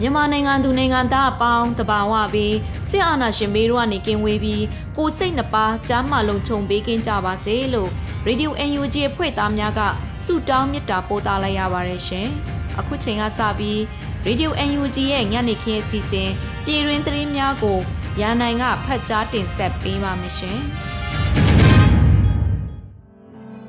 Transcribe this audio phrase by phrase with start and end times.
[0.00, 2.56] မြန်မာနိုင်ငံသူနိုင်ငံသားအပေါင်းတဘာဝပြီး
[2.88, 4.64] စစ်အာဏာရှင်ဘေးတို့ကနေကင်းဝေးပြီး
[4.96, 7.90] ကိုစိတ်နှပါကြားမှလုံခြုံပေးကင်းကြပါစေလို့
[8.26, 9.80] Radio UNG အဖွဲ့သားများက
[10.24, 12.26] ဆုတောင်းမေတ္တာပို့သလိုက်ရပါတယ်ရှင်။
[12.78, 13.78] အခုချိန်ကစပြီး
[14.26, 16.30] Radio UNG ရဲ့ညနေခင်းအစီအစဉ်
[16.64, 17.78] ပြည်တွင်းသတင်းများကို
[18.20, 20.58] ရန်နိုင်ကဖတ်ကြားတင်ဆက်ပေးပါမယ်ရှင်။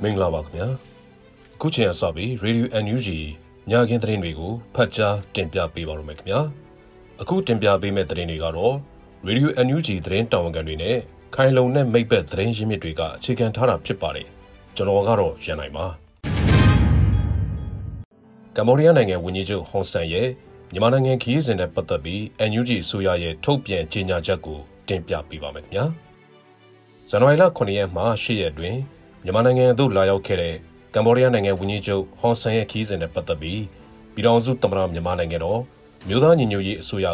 [0.01, 0.67] မင်္ဂလာပါခင်ဗျာ။
[1.55, 3.09] အခုချိန်ကစပြီး Radio UNG
[3.71, 6.39] ညခင်းသတင်းတွေကိုဖတ်ကြားတင်ပြပေးပါရမယ်ခင်ဗျာ
[7.21, 8.73] အခုတင်ပြပေးမယ့်သတင်းတွေကတော့
[9.27, 10.97] Radio NUG သတင်းတာဝန်ခံတွေနဲ့
[11.35, 14.27] ခိုင်လုံတဲ့မိဘသတင်းရင်းမြစ်တွေကအခြေခံထားတာဖြစ်ပါတယ်
[14.75, 15.85] ကျွန်တော်ကတော့ရန်နိုင်ပါ
[18.55, 20.27] ကမ္ဘောဒီးယားနိုင်ငံဝန်ကြီးချုပ်ဟွန်ဆန်ရဲ့
[20.73, 25.85] မြန်မာနိုင်ငံခရီးစဉ်နဲ့ပတ်သက်ပြီး NUG အစိုးရရဲ့ထုတ်ပြန်ကြေညာချက်ကိုတင်ပြပေးပါမယ်ခင်ဗျာ
[27.09, 28.75] ဇန်နဝါရီလ9ရက်မှ10ရက်တွင်
[29.23, 30.55] မြန်မာနိုင်ငံသို့လာရောက်ခဲ့တဲ့
[30.95, 33.61] ကမ္ဘောဒီးယားနိုင်ငံဝန်ကြီးချုပ်ဟွန်ဆန်ရဲ့ခီးစဉ်နဲ့ပတ်သက်ပြီး
[34.13, 35.61] ပြည်ထောင်စုသမ္မတမြန်မာနိုင်ငံတော်
[36.07, 37.13] မြို့သားညီညွတ်ရေးအစိုးရက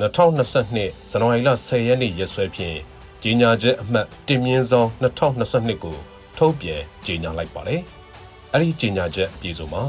[0.00, 2.78] 2022ဇန်နဝါရီလ10ရက်နေ့ရက်စွဲဖြင့်
[3.22, 5.96] ကြီးညာချက်အမှတ်တင်မြင့်ဆောင်2022ကို
[6.38, 7.80] ထုတ်ပြန်ကြေညာလိုက်ပါတယ်။
[8.52, 9.82] အဲဒီကြေညာချက်အပြည့်စုံမှာ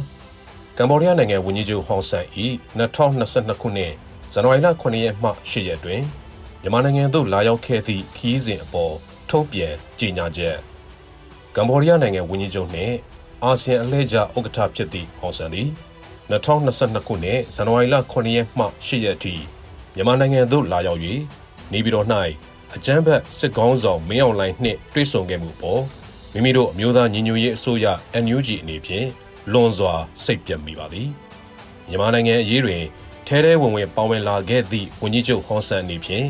[0.78, 2.26] ကမ္ဘောဒီးယားနိုင်ငံဝန်ကြီးချုပ်ဟွန်ဆန်၏
[2.80, 3.94] 2022ခုနှစ်
[4.34, 6.02] ဇန်နဝါရီလ9ရက်မှ10ရက်တွင်
[6.62, 8.94] မြန်မာနိုင်ငံသို့လာရောက်ခဲ့သည့်ခီးစဉ်အပေါ်
[9.30, 10.58] ထုတ်ပြန်ကြေညာချက်
[11.56, 12.94] ကမ္ဘောဒီးယားနိုင်ငံဝန်ကြီးချုပ်နှင့်
[13.44, 15.68] အာဆီယံအလှည့်ကျဥက္ကဋ္ဌဖြစ်သည့်ဟောင်ဆန်သည်
[16.30, 19.34] 2022ခုနှစ်ဇန်နဝါရီလ9ရက်မှ10ရက်အထိ
[19.96, 21.02] မြန်မာနိုင်ငံသို့လာရောက်၍
[21.72, 22.08] နေပြည်တော်၌
[22.76, 25.82] အကြမ်းဖက်စစ်ကောင်းဆောင်မင်းအောင်လှိုင်နှင့်တွေ့ဆုံခဲ့မှုပေါ်
[26.34, 27.86] မိမိတို့အမျိုးသားညီညွတ်ရေးအစိုးရ
[28.24, 29.08] NUG အနေဖြင့်
[29.52, 29.94] လွန်စွာ
[30.24, 31.08] စိတ်ပြတ်မိပါသည်
[31.90, 32.82] မြန်မာနိုင်ငံအရေးတွင်
[33.28, 36.26] ထဲထဲဝင်ဝင်ပါဝင်လာခဲ့သည့်ဝန်ကြီးချုပ်ဟွန်ဆန်အနေဖြင့်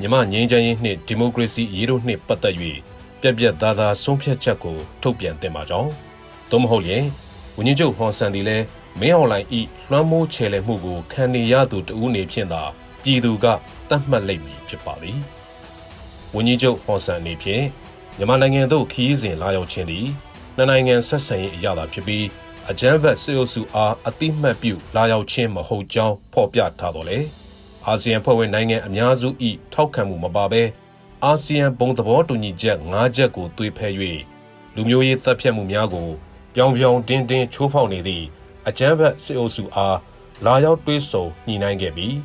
[0.00, 2.56] မြန်မာငြိမ်းချမ်းရေးနှင့်ဒီမိုကရေစီအရေးတို့နှင့်ပတ်သက်၍
[3.24, 5.90] ပြက်ပြက်သားသားဆုံးဖြတ်ချက်ကိုထုတ်ပြန်တင်ပါကြောင်း
[6.50, 7.04] သို့မဟုတ်ရင်
[7.56, 8.64] ဝန်ကြီးချုပ်ဟွန်ဆန်ဒီလည်း
[9.00, 12.62] မင်းအောင်လှိုင်ဤလွှမ်းမိုးချေလှယ်မှုကိုခံနေရသူတဦးနေဖြင့်သာ
[13.02, 13.46] ပြည်သူက
[13.88, 15.18] တတ်မှတ်လိမ့်မည်ဖြစ်ပါသည်
[16.34, 17.64] ဝန်ကြီးချုပ်ဟွန်ဆန်အနေဖြင့်
[18.16, 20.06] မြန်မာနိုင်ငံသို့ခရီးစဉ်လာရောက်ခြင်းသည်
[20.56, 22.24] နှစ်နိုင်ငံဆက်ဆံရေးအရသာဖြစ်ပြီး
[22.70, 27.18] အကြမ်းဖက်စစ်အုပ်စုအားအတိမတ်ပြုလာရောက်ခြင်းမဟုတ်ကြောင်းဖော်ပြထားတော်လဲ
[27.86, 29.28] အာဆီယံဖွဲ့ဝင်နိုင်ငံအများစု၏
[29.72, 30.62] ထောက်ခံမှုမပါဘဲ
[31.24, 33.88] အာဆီယံဘုံသဘောတူညီချက်၅ချက်ကိုသွေးဖဲ၍
[34.74, 36.08] လူမျိုးရေးတပ်ဖြတ်မှုများကို
[36.54, 38.24] ပြောင်ပြောင်တင်းတင်းချိုးဖောက်နေသည့်
[38.68, 39.96] အကြမ်းဖက်စစ်အုပ်စုအား
[40.44, 42.16] လာရောက်တွေးဆုံညှိနှိုင်းခဲ့ပြီး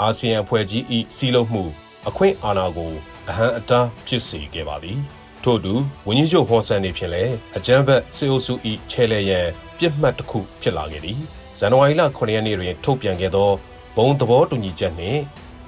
[0.00, 0.82] အာဆီယံအဖွဲ့ကြီး၏
[1.16, 1.64] စီးလုံးမှု
[2.08, 2.92] အခွင့်အာဏာကို
[3.28, 4.98] အဟံအတားဖြစ်စေခဲ့ပါသည်
[5.42, 5.74] ထို့တူ
[6.06, 8.54] ဝင်းကြီးချုပ်ဟော်ဆန်နေဖြင့်လည်းအကြမ်းဖက်စစ်အုပ်စု၏
[8.90, 9.46] ချဲလဲရန်
[9.78, 11.18] ပြစ်မှတ်တစ်ခုဖြစ်လာခဲ့သည်
[11.58, 13.50] ဇန်နဝါရီလ9ရက်နေ့တွင်ထုတ်ပြန်ခဲ့သော
[13.96, 15.20] ဘုံသဘောတူညီချက်နှင့်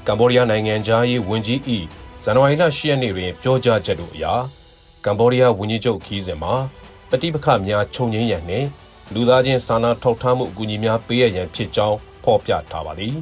[0.06, 1.60] ကမ္ဘောဒီးယားနိုင်ငံသားရေးဝန်ကြီး၏
[2.24, 4.26] ဇန်နဝါရီလ10ရက်နေ့တွင်ပြောကြားချက်တို့အရ
[5.04, 6.54] ကမ္ဘောဒီးယားဝန်ကြီးချုပ်ခီးစဉ်မှာ
[7.10, 8.66] ပဋိပက္ခများခြုံငင်းရန်နှင့်
[9.14, 13.14] လူသားချင်းစာနာထောက်ထားမှုအကူအညီများပေးရန်ဖြစ်ကြောင်းဖော်ပြထားပါသည်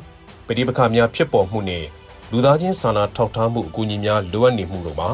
[0.46, 1.86] ပဋိပက္ခများဖြစ်ပေါ်မှုနှင့်
[2.32, 5.10] လူသားချင်းစာနာထောက်ထားမှုအကူအညီများလိုအပ်နေမှုတို့မှာ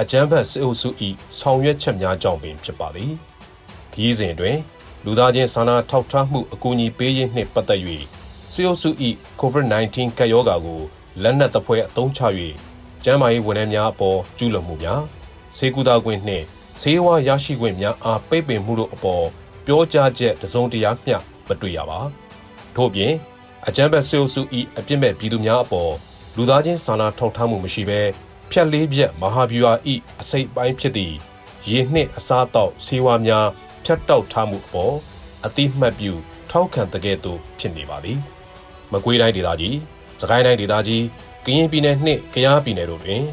[0.00, 0.88] အကြမ်းဖက်စစ်အုပ်စု၏
[1.38, 3.12] ဆောင်ရွက်ချက်များကြောင့်ပင်ဖြစ်ပါသည်
[3.92, 4.58] ခီးစဉ်တွင်
[5.04, 7.80] လူသားချင်းစာနာထောက်ထားမှုအကူအညီပေးရေးနှင့်ပတ်သက်၍
[8.52, 8.90] စစ်အုပ်စု၏
[9.40, 10.80] COVID-19 ကပ်ရောဂါကို
[11.22, 12.22] လက်နက်သဖွယ်အသုံးချ၍
[13.04, 15.00] ကျန်းမာရေးဝန်ထမ်းများအပေါ်ကျူးလွန်မှုများ
[15.56, 16.44] ဆေးကုသခွင့်နှင့်
[16.80, 19.24] ဆေးဝါးရရှိခွင့်များအားပိတ်ပင်မှုတို့အပေါ်
[19.66, 21.16] ပြောကြားချက်တစုံတရာမျှ
[21.48, 22.00] မတွေ့ရပါ
[22.76, 23.12] ထို့ပြင်
[23.66, 24.42] အကြမ်းဖက်ဆဲအုပ်စု၏
[24.78, 25.92] အပြစ်မဲ့ပြည်သူများအပေါ်
[26.36, 28.00] လူသားချင်းစာနာထောက်ထားမှုမရှိဘဲ
[28.50, 29.72] ဖြတ်လေးပြက်မဟာဗျူဟာ၏
[30.20, 31.14] အစိတ်ပိုင်းဖြစ်သည့်
[31.68, 33.46] ရေနှင့်အစားအသောက်ဆေးဝါးများ
[33.84, 34.94] ဖြတ်တောက်ထားမှုအပေါ်
[35.44, 36.12] အတိမှတ်ပြု
[36.50, 38.18] ထောက်ခံတဲ့ကဲ့သို့ဖြစ်နေပါသည်
[38.92, 39.76] မကွေးတိုင်းဒေသကြီး
[40.20, 41.02] စကိုင်းတိုင်းဒေသကြီး
[41.46, 43.24] ကရင်ပြည်နယ်နှင့်ကယားပြည်နယ်တို့တွင်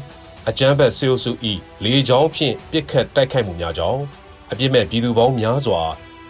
[0.48, 1.32] အကြမ်းဖက်ဆေးအုပ်စု၏
[1.84, 4.02] လေကြောင်းဖြင့်ပစ်ခတ်တိုက်ခိုက်မှုများကြောင့်
[4.50, 5.80] အပြစ်မဲ့ပြည်သူပေါင်းများစွာ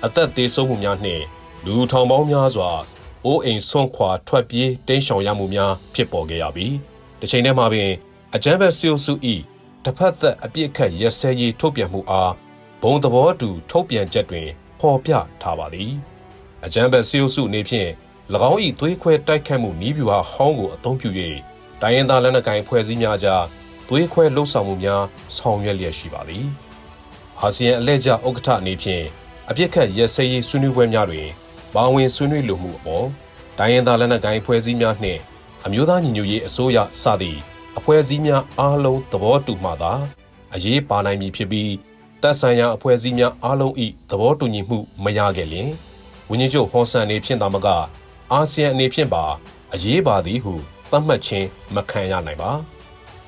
[0.04, 1.24] အသက်သေးဆုံးမှုများနှင့်
[1.66, 2.70] လူထောင်ပေါင်းများစွာ
[3.24, 6.74] အိုးအိမ်ဆွန့်ခွာထွက်ပြေးတိမ်းရှောင်ရမှုများဖြစ်ပေါ်ခဲ့ရပြီး
[7.20, 7.90] တစ်ချိန်တည်းမှာပင်
[8.34, 9.12] အကြမ်းဖက်ဆီယိုစု၏
[9.84, 12.32] တစ်ဖက်သက်အပြစ်ခတ်ရက်စဲရေးထုတ်ပြန်မှုအား
[12.82, 14.48] ဘုံသဘောတူထုတ်ပြန်ချက်တွင်
[14.80, 15.12] ဖော်ပြ
[15.42, 15.92] ထားပါသည်
[16.64, 17.90] အကြမ်းဖက်ဆီယိုစုအနေဖြင့်၎
[18.50, 21.10] င်း၏သွေးခွဲတိုက်ခတ်မှုနီးဗျူဟာဟောင်းကိုအသုံးပြု၍
[21.82, 23.44] တိုင်းရင်းသားလက်နက်ကိုင်ဖွဲ့စည်းများကြား
[23.88, 25.02] သွေးခွဲလှုပ်ဆောင်မှုများ
[25.36, 26.46] ဆောင်ရွက်လျက်ရှိပါသည်
[27.40, 29.04] အာဆီယံအလဲကျဥက္ကဋ္ဌအနေဖြင့်
[29.50, 31.28] အပြစ်ခတ်ရက်စဲရေးဆွေးနွေးပွဲများတွင်
[31.74, 33.06] ပါဝင်ဆွေးနွေးလိုမှုအပေါ်
[33.58, 35.20] တိုင်းရင်းသားလက်နက်ကိုင်ဖွဲ့စည်းများနှင့်
[35.64, 37.38] အမျိုးသားညီညွတ်ရေးအစိုးရစသည့်
[37.78, 39.92] အဖွဲ့အစည်းများအားလုံးသဘောတူမှသာ
[40.54, 41.72] အရေးပါနိုင်မည်ဖြစ်ပြီး
[42.22, 43.74] တပ်ဆိုင်ရာအဖွဲ့အစည်းများအားလုံး၏
[44.10, 45.70] သဘောတူညီမှုမရခဲ့လျင်
[46.28, 47.68] ဝင်းကြီးချုပ်ဟော်ဆန်နေဖြင့်သာမက
[48.32, 49.24] အာဆီယံအနေဖြင့်ပါ
[49.72, 50.54] အရေးပါသည်ဟု
[50.90, 52.50] သတ်မှတ်ခြင်းမခံရနိုင်ပါ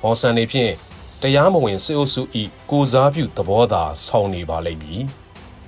[0.01, 0.73] ဟော်ဆန်နေဖြင့်
[1.21, 2.21] တရားမဝင်စစ်အုပ်စု၏
[2.71, 5.01] ကိုစားပြုသဘောသာဆောင်နေပါလိမ့်မည်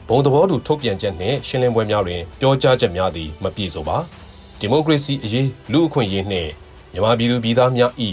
[0.08, 3.98] ဘုံသဘောတူထုတ်ပြန်ချက်နှင့်ရှင်းလင်းပွဲများတွင်ပြောကြားချက်များသည်မပြည့်စုံပါ
[4.60, 6.52] ဒီမိုကရေစီအရေးလူအခွင့်အရေးနှင့်
[6.94, 7.92] မြန်မာပြည်သူပြည်သားများ၏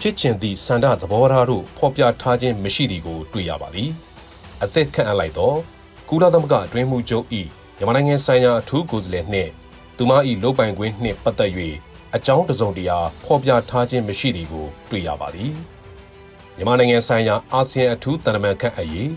[0.00, 3.90] ဖြစ်ချင်သည့်စန္ဒသဘောထားတို့ဖော်ပြထားခြင်းမရှိသည်ကိုတွေ့ရပါသည်
[4.62, 5.52] အသက်ခန့်အပ်လိုက်သော
[6.08, 7.26] ကုလသမဂ္ဂအတွင်းမှုချုပ်၏
[7.76, 9.50] မြန်မာနိုင်ငံဆိုင်ရာအထူးကိုယ်စားလှယ်နှင့်
[9.96, 10.12] သူမ၏
[10.42, 11.52] လုပ်ပိုင်ခွင့်နှင့်ပတ်သက်၍
[12.16, 15.52] အကြောင်းတစုံတရာဖော်ပြထားခြင်းမရှိသည်ကိုတွေ့ရပါသည်
[16.56, 19.10] မြန်မာနိုင်ငံဆိုင်ရာအာဆီယံအထူးတန်တမန်ခန့်အရေး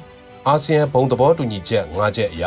[0.47, 2.45] အာဆီယံဘုံသဘောတူညီချက်၅ချက်အရ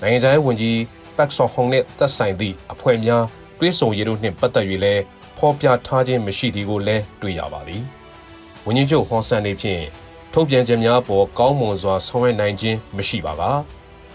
[0.00, 0.78] နိုင်ငံခြားရေးဝန်ကြီး
[1.16, 3.24] ပတ်ဆော့ဟုံနဲ့သက်ဆိုင်သည့်အဖွဲ့များ
[3.58, 5.02] တွဲဆုံရေးတို့နှင့်ပတ်သက်၍လည်း
[5.38, 7.82] ဖော်ပြထားခြင်းမရှိသည်ကိုလည်းတွေ့ရပါသည်။
[8.66, 9.82] ဝန်ကြီးချုပ်ဟွန်ဆန်နေဖြင့်
[10.32, 13.42] ထုတ်ပြန်ချက်များပေါ်ကောင်းမွန်စွာဆောင်ရွက်နိုင်ခြင်းမရှိပါက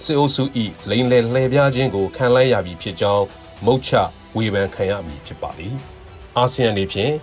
[0.03, 0.43] စစ်အုပ်စု၏
[0.89, 3.25] လိန်လည်လှည့်ပြားခြင်းကိုခံလိုက်ရပြီဖြစ်ကြောင်း
[3.65, 3.91] မုတ်ချ
[4.35, 5.73] ဝေဖန်ခံရမည်ဖြစ်ပါသည်။
[6.37, 7.13] အာဆီယံနေဖြင့်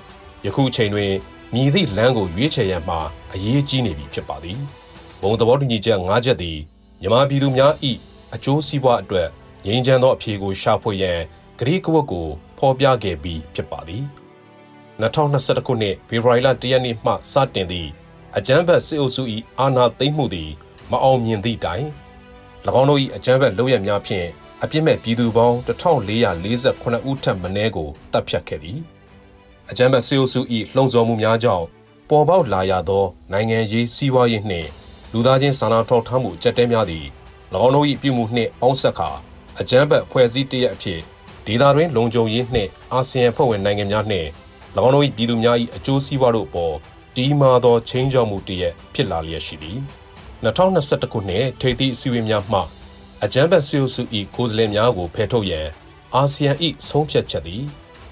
[0.47, 1.13] ယခုချိန်တွင်
[1.55, 3.01] မြည်သည့်လမ်းကိုရွေးချယ်ရန်မှာ
[3.33, 4.59] အရေးကြီးနေပြီဖြစ်ပါသည်။
[5.23, 6.59] ဘုံသဘောတူညီချက်၅ချက်သည်
[7.01, 7.73] မြန်မာပြည်သူများ၏
[8.35, 9.29] အကျိုးစီးပွားအတွက်
[9.67, 11.21] ငြိမ်းချမ်းသောအဖြေကိုရှာဖွေရန်
[11.59, 12.27] ဂရီကဝတ်ကို
[12.59, 14.05] ဖော်ပြခဲ့ပြီးဖြစ်ပါသည်
[15.01, 17.89] 2021ခုနှစ်ဖေဖော်ဝါရီလ1ရက်နေ့မှစတင်သည့်
[18.37, 19.23] အကြမ်းဖက်စစ်အုပ်စု၏
[19.59, 20.51] အာဏာသိမ်းမှုသည်
[20.91, 21.87] မအောင်မြင်သည့်တိုင်၎
[22.81, 24.27] င်းတို့၏အကြမ်းဖက်လုပ်ရများဖြင့်
[24.65, 28.79] အပြစ်မဲ့ပြည်သူပေါင်း1448ဦးထက်မနည်းကိုတပ်ဖြတ်ခဲ့သည်
[29.71, 30.41] အကြမ်းဖက်စစ်အုပ်စု၏
[30.75, 31.67] လှုံ့ဆော်မှုများကြောင့်
[32.11, 34.69] ပေါ်ပေါက်လာရသော နိုင်ငံရေးစီးပွားရေးနှင့်
[35.13, 37.07] လူသားချင်းစာနာထောက်ထားမှုအကြက်တဲများသည်၎
[37.65, 39.11] င်းတို့၏ပြုမှုနှင့်ပေါင်းဆက်ခါ
[39.61, 41.01] အကြမ်းဖက်ဖွဲ့စည်းတရက်အဖြစ်
[41.47, 44.29] ဒေသတွင်းလုံခြုံရေးနှင့်အာဆီယံဖွဲ့ဝင်နိုင်ငံများနှင့်၎
[44.85, 46.75] င်းတို့၏ပြည်သူများ၏အကျိုးစီးပွားတို့အပေါ်
[47.17, 49.79] တီးမာသောချင်းကြောက်မှုတရက်ဖြစ်လာလျက်ရှိသည်
[50.45, 52.61] 2021ခုနှစ်ထိပ်သီးအစည်းအဝေးများမှ
[53.25, 54.03] အကြမ်းဖက်ဆီယိုစု၏
[54.35, 55.67] ကိုယ်စားလှယ်များကိုဖယ်ထုတ်ရန်
[56.15, 56.53] အာဆီယံ၏
[56.89, 57.63] ဆုံးဖြတ်ချက်သည်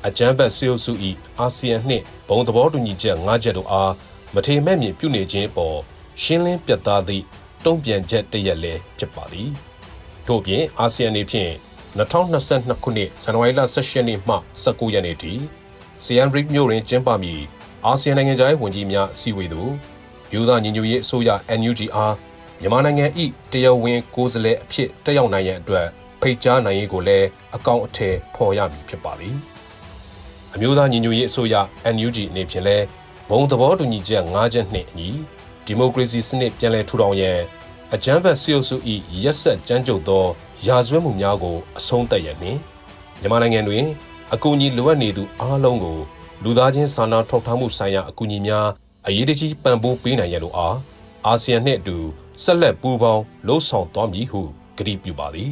[0.07, 0.93] အကြမ်းဖက်ဆီယိုစု၏
[1.39, 3.93] အာဆီယံနှင့်ဘုံသဘောတူညီချက်၅ချက်တို့အား
[4.35, 5.79] မထေမဲ့မြင်ပြုနေခြင်းအပေါ်
[6.23, 7.25] ရှင်းလင်းပြတ်သားသည့်
[7.65, 9.51] တုံ့ပြန်ချက်တရက်လည်းဖြစ်ပါသည်
[10.27, 11.51] ထို့ပြင်အာဆီယံနေဖြင့်
[11.99, 15.33] 2022ခုနှစ်ဇန်နဝါရီလ18ရက်နေ့မှ19ရက်နေ့ထိ
[16.05, 17.41] ဆီယန်ရစ်မြို့တွင်ကျင်းပမည်
[17.87, 19.73] အာဆီယံနိုင်ငံခြားရေးဝန်ကြီးများအစည်းအဝေးသို့
[20.35, 22.13] ယူသားညီညွတ်ရေးအစိုးရ NUGR
[22.63, 23.07] မြန်မာနိုင်ငံ၏
[23.53, 25.87] တရားဝင်ကိုယ်စားလှယ်အဖြစ်တက်ရောက်နိုင်ရန်အတွက်
[26.21, 27.27] ဖိတ်ကြားနိုင်ရေးကိုလည်း
[27.57, 29.37] အကောင့်အထည်ဖော်ရမည်ဖြစ်ပါသည်
[30.55, 31.55] အမျိုးသားညီညွတ်ရေးအစိုးရ
[31.95, 32.85] NUG အနေဖြင့်လည်း
[33.31, 35.09] ဘုံသဘောတူညီချက်၅ချက်နှင့်အညီ
[35.65, 37.39] ဒီမိုကရေစီစနစ်ပြန်လည်ထူထောင်ရန်
[37.95, 38.77] အကြမ်းဖက်ဆီယုပ်စု၏
[39.25, 40.25] ရက်ဆက်ကြမ်းကြုတ်သော
[40.67, 42.59] ရာဇဝတ်မှုများကိုအဆုံးသတ်ရနှင့်
[43.21, 43.85] မြန်မာနိုင်ငံတွင်
[44.35, 45.99] အကူအညီလိုအပ်နေသူအားလုံးကို
[46.45, 48.67] လူသားချင်းစာနာထောက်ထားမှုဆိုင်ရာအကူအညီများ
[49.07, 50.77] အရေးတကြီးပံ့ပိုးပေးနိုင်ရလို့အား
[51.27, 51.97] အာဆီယံနှင့်အတူ
[52.43, 54.41] ဆက်လက်ပူးပေါင်းလှုပ်ဆောင်သွားမည်ဟု
[54.79, 55.51] ကတိပြုပါသည်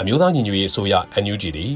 [0.00, 1.72] အမျိုးသားညီညွတ်ရေးအစိုးရ NUG သည်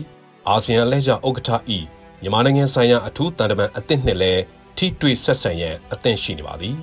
[0.48, 1.50] အာဆီယံလက်ကျဥက္ကဋ္ဌ၏
[2.20, 4.42] မြန်မာနိုင်ငံဆိုင်ရာအထူးတန်တမန်အသစ်နှင့်လည်း
[4.76, 6.76] ထိတွေ့ဆက်ဆံရန်အသင့်ရှိနေပါသည်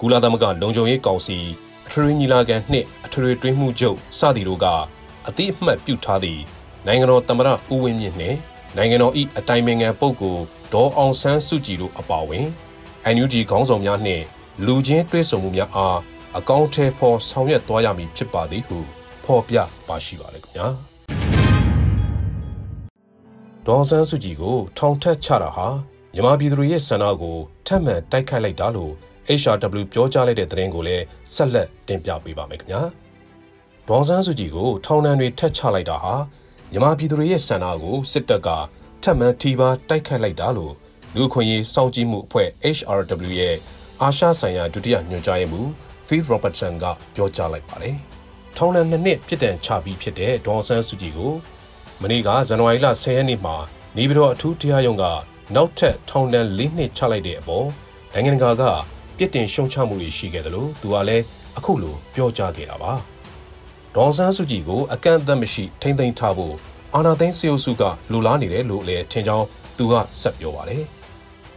[0.00, 1.38] ကုလသမဂ္ဂလုံခြုံရေးကောင်စီ
[1.86, 4.66] အထွေထွေညီလာခံနှင့်အထွေထွေတွင်းမှုချုပ်စသည်တို့က
[5.28, 6.40] အတိအမှတ်ပြုထားသည့်
[6.86, 8.36] နိုင်ငံတော်သမ္မတဦးဝင်းမြင့်နှင့်
[8.76, 10.42] နိုင်ငံတော်၏အတိုင်ပင်ခံပုဂ္ဂိုလ်
[10.72, 12.46] ဒေါ်အောင်ဆန်းစုကြည်တို့အပါအဝင်
[13.14, 14.24] NUG ခေါင်းဆောင်များနှင့်
[14.60, 15.98] လူချင်းတွဲဆုံမှုများအား
[16.38, 18.78] အကောင့်ထဲပေါ်ဆောင်ရွက်သွားရမည်ဖြစ်ပါသည်ဟု
[19.24, 19.56] ဖော်ပြ
[19.88, 20.66] ပါရှိပါလေခင်ဗျာ
[23.66, 25.68] ဒေါ်ဆန်းစုကြည်ကို ထောင်ထက်ချတာဟာ
[26.14, 28.92] မြန်မာပြည်သူတွေရဲ့ဆန္ဒကိုထပ်မံတိုက်ခိုက်လိုက်တာလို့
[29.40, 31.04] HRW ပြောကြားလိုက်တဲ့သတင်းကိုလည်း
[31.34, 32.82] ဆက်လက်တင်ပြပေးပါမယ်ခင်ဗျာ
[33.88, 36.14] ဒေါ်ဆန်းစုကြည်ကိုထောင်ဒဏ်တွေထက်ချလိုက်တာဟာ
[36.72, 38.48] မြန်မာပြည်သူတွေရဲ့ဆန္ဒကိုစစ်တပ်က
[39.02, 40.74] ထပ်မံထိပါတိုက်ခိုက်လိုက်တာလို့
[41.14, 43.56] လူခွင့်ရေးစောင့်ကြည့်မှုအဖွဲ့ HRW ရဲ့
[44.02, 45.68] အာရှဆိုင်ရာဒုတိယညွှန်ကြားရေးမှူး
[46.06, 47.96] Phil Robertson ကပြောကြားလိုက်ပါတယ်။
[48.56, 51.32] ထောင်ဒဏ်နှစ်နှစ်ပြစ်ဒဏ်ချပြီးဖြစ်တဲ့ဒေါ်ဆန်းစုကြည်ကို
[52.02, 53.56] မနေ့ကဇန်နဝါရီလ10ရက်နေ့မှာ
[53.96, 55.04] နေပြည်တော်အထူးတရားရုံးက
[55.54, 57.66] နောက်ထပ်ထောင်ဒဏ်၄နှစ်ချလိုက်တဲ့အပေါ်
[58.12, 58.62] နိုင်ငံတကာက
[59.16, 61.24] ပြစ်တင်ရှုံချမှုတွေရှိခဲ့တယ်လို့သူကလည်း
[61.56, 62.92] အခုလိုပြောကြားခဲ့တာပါ။
[63.96, 66.54] ဒေါ်ဆန်းစုကြည်ကိုအကန့်အသတ်မရှိထိမ့်သိမ်းထားဖို့
[66.94, 67.82] အာနာသိန်းစီယိုစုက
[68.12, 69.46] လူလားနေတယ်လို့လည်းထင်ကြောင်း
[69.78, 70.84] သူကဆက်ပြောပါတယ်။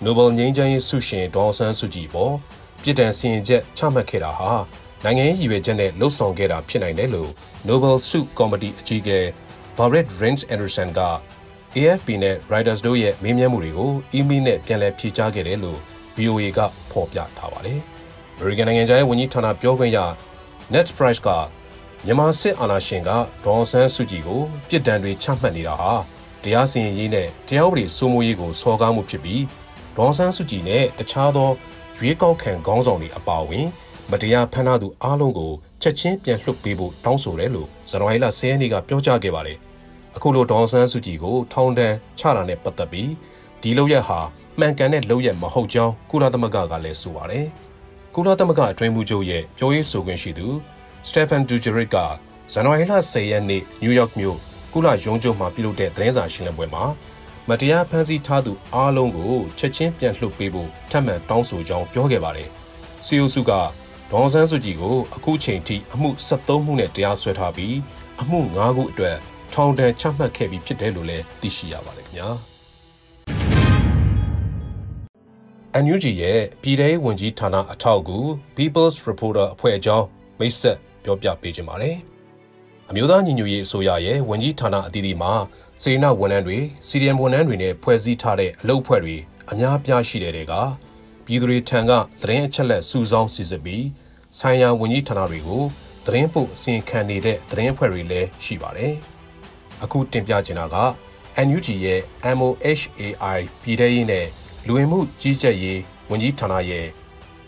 [0.03, 2.33] Nobel ငြိမ်းချမ်းရေးဆုရှင်ဒေါ်ဆန်းစုကြည်ပေါ်
[2.81, 4.51] ပြည်တံစီရင်ချက်ချမှတ်ခဲ့တာဟာ
[5.03, 7.31] နိုင်ငံရေးရည်ရွယ်ချက်နဲ့လှုပ်ဆောင်ခဲ့တာဖြစ်နိုင်တယ်လို့
[7.67, 9.19] Nobel ဆုကော်မတီအကြီးအကဲ
[9.77, 11.01] Barrett Rins Anderson က
[11.75, 15.79] AFP နဲ့ Reuters တို့ရဲ့မေးမြန်းမှုတွေကိုအီးမေးလ်နဲ့ပြန်လည်ဖြေကြားခဲ့တယ်လို့
[16.17, 16.59] VOA က
[16.91, 17.79] ဖော်ပြထားပါတယ်။
[18.39, 19.99] American နိုင်ငံခြားရေးဝန်ကြီးဌာနပြောခွင့်ရ
[20.73, 21.29] Ned Price က
[22.05, 23.09] မြန်မာစစ်အာဏာရှင်က
[23.45, 25.91] ဒေါ်ဆန်းစုကြည်ကိုပြစ်ဒဏ်တွေချမှတ်နေတာဟာ
[26.43, 29.41] တရားစီရင်ရေးနဲ့တရားဥပဒေစိုးမိုးရေးကိုစော်ကားမှုဖြစ်ပြီး
[29.97, 31.49] ဒေါ်ဆန်းစုကြည်နဲ့တခြားသော
[31.97, 33.67] ရွေးကောက်ခံခေါင်းဆောင်တွေအပါအဝင်
[34.11, 39.57] မတရားဖမ်းထားသူအားလုံးကိုချက်ချင်းပြန်လွှတ်ပေးဖို့တောင်းဆိုတယ်လို့ဇန်နဝါရီလ10ရက်နေ့ကပြောကြားခဲ့ပါတယ်။
[40.15, 43.11] အခုလိုဒေါ်ဆန်းစုကြည်ကိုထောင်ဒဏ်ချတာနဲ့ပတ်သက်ပြီး
[43.61, 44.19] ဒီလောက်ရဟာ
[44.59, 47.45] မှန်ကန်တဲ့လောက်ရမဟုတ်ကြောင်းကုလသမဂ္ဂကလည်းဆိုပါတယ်။
[48.15, 50.47] ကုလသမဂ္ဂအတွင်းမှုချုပ်ရဲ့ပြောရေးဆိုခွင့်ရှိသူ
[51.07, 51.97] စတေဖန်ဒူဂျရစ်က
[52.53, 54.37] ဇန်နဝါရီလ10ရက်နေ့နယူးယောက်မြို့
[54.73, 56.83] ကုလရုံးချုပ်မှာပြုလုပ်တဲ့သတင်းစာရှင်းလင်းပွဲမှာ
[57.49, 62.49] မတရားဖမ်းဆီးထားသူအားလုံးကိုချက်ချင်းပြန်လွှတ်ပေးဖို့ထပ်မံတောင်းဆိုကြောင်းပြောခဲ့ပါတယ်။
[63.05, 63.51] စီယိုစုက
[64.11, 67.75] ဒေါ်ဆန်းစုကြည်ကိုအခုချိန်ထိအမှု73မှုနဲ့တရားစွဲထားပြီး
[68.21, 69.17] အမှု9ခုအတွက်
[69.53, 72.29] ထောင်ဒဏ်ချမှတ်ခဲ့ပြီးဖြစ်တယ်လို့လည်းသိရှိရပါတယ်ခင်ဗျာ။
[75.83, 78.17] NUG ရဲ့ပြည်ထောင်ဝင်ကြီးဌာနအထောက်အကူ
[78.57, 80.05] People's Reporter အဖွဲ့အကြောင်း
[80.39, 81.97] မိတ်ဆက်ပြောပြပေးခြင်းပါတယ်။
[82.89, 85.33] အမျိုးသားညီညွတ်ရေးအစိုးရရဲ့ဝင်ကြီးဌာနအသီးသီးမှာ
[85.81, 89.15] စေနာဝန်ထမ်းတွေ CDM ဝန်ထမ်းတွေနဲ့ဖွဲ့စည်းထားတဲ့အလုပ်အဖွဲ့တွေ
[89.51, 90.53] အများပြားရှိတဲ့တွေက
[91.25, 91.91] ပြည်သူတွေထံက
[92.21, 93.85] သတင်းအချက်အလက်စုဆောင်းစစ်ဆေးပြီး
[94.39, 95.63] ဆိုင်ရာဝန်ကြီးဌာနတွေကို
[96.05, 98.93] သတင်းပို့အစီရင်ခံနေတဲ့သတင်းအဖွဲ့တွေလည်းရှိပါတယ်။
[99.83, 100.77] အခုတင်ပြချင်တာက
[101.47, 102.01] NUG ရဲ့
[102.37, 104.25] MOHAI ပြည်ထရေးနဲ့
[104.67, 105.79] လူဝင်မှုကြီးကြပ်ရေး
[106.09, 106.87] ဝန်ကြီးဌာနရဲ့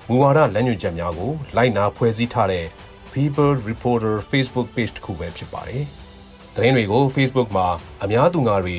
[0.08, 2.66] မူဝါဒလမ်းညွှန်ချက်များကိုလိုက်နာဖွဲ့စည်းထားတဲ့
[3.14, 5.86] People Reporter Facebook Page တစ်ခုပဲဖြစ်ပါတယ်။
[6.60, 7.68] သတင်းတွေကို Facebook မှာ
[8.04, 8.78] အများသူငါတွေ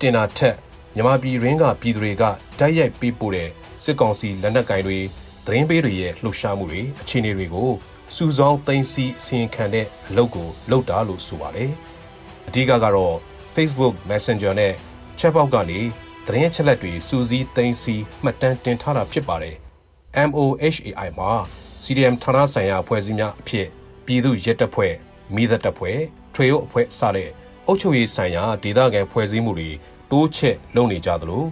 [0.00, 0.56] တင်တာထက်
[0.94, 2.24] မြန်မာပြည်ရင်းကပြည်သူတွေက
[2.58, 3.48] တိုက်ရိုက်ပေးပို့တဲ့
[3.84, 4.98] စစ်ကောင်စီလက်နက်ကင်တွေ
[5.46, 7.70] သတင်းပေးတွေရဲ့လှုပ်ရှားမှုတွေအခြေအနေတွေကို
[8.14, 11.70] စူးစောင်းသိမ်းဆည်းအစီရင်ခံတဲ့အလုပ်ကိုလုပ်တာလို့ဆိုပါတယ်။
[12.48, 13.16] အဓိကကတော့
[13.54, 14.72] Facebook Messenger နဲ့
[15.18, 15.80] Chatbot ကနေ
[16.26, 19.56] သတင်းချက်လက်တွေစူးစီးသိမ်းဆည်းမှတ်တမ်းတင်ထားတာဖြစ်ပါတယ်။
[20.28, 21.30] MOHAI မှာ
[21.82, 23.66] CDM ဌာနဆိုင်ရာအဖွဲ့အစည်းများအဖြစ်
[24.06, 24.94] ပြည်သူ့ရဲတပ်ဖွဲ့
[25.34, 25.98] မိသက်တပ်ဖွဲ့
[26.36, 27.30] ထွေအုပ်အဖွဲ့စတဲ့
[27.66, 29.70] အုပ်ချုပ်ရေးဆိုင်ရာဒေသခံဖွဲ့စည်းမှုတွေ
[30.10, 31.44] တိုးချဲ့လုပ်နေကြသလို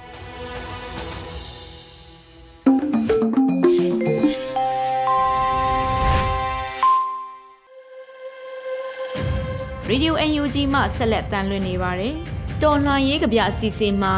[9.90, 12.14] Radio UNG မှဆက်လက်တန်လွှင့်နေပါတယ်။
[12.62, 14.14] တော်လှန်ရေးကဗျအစီအစဉ်မှာ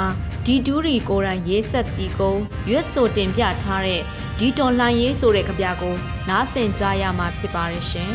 [0.47, 2.33] ဒီတူးရီကိုရန်ရေးဆက်တီကုံ
[2.71, 4.01] ရွတ်ဆိုတင်ပြထားတဲ့
[4.39, 5.95] ဒီတော်လှန်ရေးဆိုတဲ့ကဗျကို
[6.29, 8.11] နားဆင်ကြရမှာဖြစ်ပါတယ်ရှင်။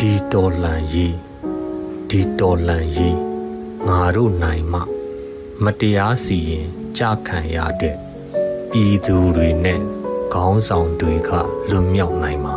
[0.00, 1.14] ဒီတော်လှန်ရေး
[2.10, 3.18] ဒီတော်လှန်ရေး
[3.88, 4.80] ငါတို့နိုင်မှ
[5.64, 6.66] မတရားစီရင်
[6.98, 7.96] ကြခံရတဲ့
[8.70, 9.80] ပြည်သူတွေနဲ့
[10.34, 11.30] ခေါင်းဆောင်တွေက
[11.70, 12.56] လွတ်မြောက်နိုင်မှာ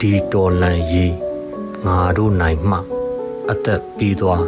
[0.00, 1.14] ဒီတော်လန်ရေး
[1.86, 2.78] ငါတို့နိုင်မှ
[3.50, 4.44] အသက်ပေးသွား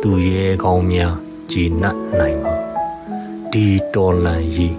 [0.00, 1.14] သူရဲကောင်းများ
[1.50, 2.54] ကြည်နပ်နိုင်မှာ
[3.52, 4.76] ဒီတော်လန်ရေး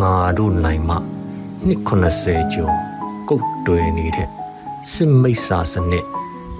[0.00, 0.96] ငါတို့နိုင်မှ
[1.66, 1.80] နှစ်
[2.14, 2.74] 80ကျော်
[3.28, 4.28] ကုတ်တွယ်နေတဲ့
[4.92, 6.06] စစ်မိတ်ဆာစနစ်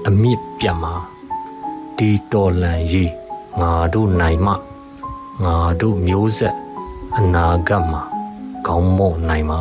[0.07, 0.95] အမြင့်ပြတ်မှာ
[1.97, 3.13] ဒီတော်လန်ရေး
[3.61, 4.53] ငါတို့နိုင်မှ
[5.45, 6.57] ငါတို့မျိုးဆက်
[7.17, 8.03] အနာဂတ်မှာ
[8.67, 9.61] ကောင်းမွန်နိုင်မှာ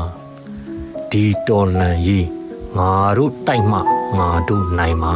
[1.12, 2.28] ဒီတော်လန်ရေး
[2.78, 3.80] ငါတို့တိုက်မှ
[4.18, 5.14] ငါတို့နိုင်မှာ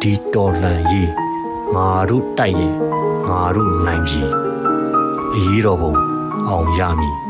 [0.00, 1.10] ဒီတော်လှန်ရေး
[1.74, 2.74] ငါတို့တိုက်ရင်
[3.28, 4.22] ငါတို့နိုင်ပြီ
[5.34, 5.92] အရေးတော်ပုံ
[6.48, 7.21] အောင်ရမည်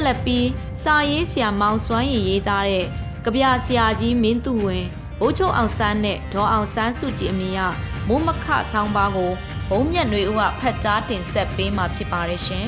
[0.00, 0.48] ဆက်လက်ပြီး
[0.82, 2.86] စာရေးဆရာမောင်စွမ်းရည်ရေးသားတဲ့
[3.24, 4.84] ကြပြဆရာကြီးမင်းသူဝင်
[5.20, 7.58] ဘိုးချုပ်အောင်ဆန်းနဲ့ဒေါ်အောင်ဆန်းစုကြည်အမည်ရ
[8.08, 9.32] မိုးမခဆောင်းပါးကို
[9.68, 12.66] ဘုံမြတ်နွေဦးကဖတ်ကြားတင်ဆက်ပေးမှာဖြစ်ပါတယ်ရှင်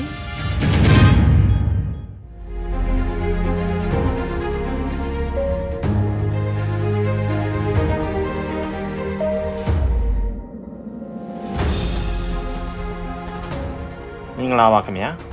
[14.43, 15.32] င်္ဂလာပါခင်ဗျာ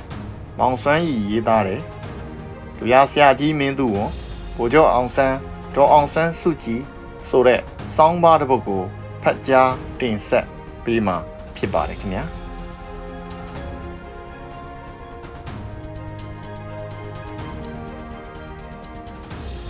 [0.59, 1.81] မောင်စွမ်းရီရေးသားတယ်
[2.77, 4.09] ကြပြဆရာကြီးမင်းသူဝန်
[4.57, 5.37] ဗိုလ်ချုပ်အောင်ဆန်း
[5.75, 6.81] ဒေါ်အောင်ဆန်းစုကြည်
[7.29, 7.59] ဆိုတဲ့
[7.95, 8.83] စောင်းပါးတစ်ပုဒ်ကို
[9.23, 10.45] ဖတ်ကြားတင်ဆက်
[10.85, 11.17] ပေးမှာ
[11.57, 12.23] ဖြစ်ပါတယ်ခင်ဗျာ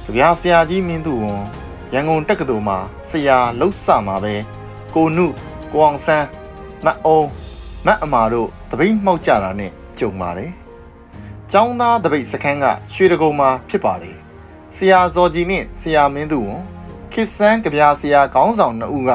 [0.05, 1.41] ကြပြဆရာကြီးမင်းသူဝန်
[1.93, 2.77] ရန်ကုန်တက္ကသိုလ်မှာ
[3.09, 4.35] ဆရာလှုပ်ဆမှာပဲ
[4.95, 5.25] ကိုနု
[5.71, 6.27] ကိုအောင်ဆန်း
[6.85, 7.27] မတ်အောင်
[7.85, 10.51] မတ်အမာတို့တပိတ်မှောက်ကြတာနဲ့ကြုံပါတယ်။
[11.53, 14.17] ကျောင်းသားတပိတ်စခန်းကရွှေတကုံမှာဖြစ်ပါတယ်။
[14.75, 16.61] ဆရာဇော်ကြီးနဲ့ဆရာမင်းသူဝန်
[17.13, 19.11] ခစ်ဆန်းကြပြဆရာခေါင်းဆောင်နှစ်ဦးက